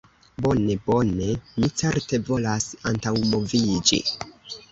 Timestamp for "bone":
0.43-0.75, 0.85-1.11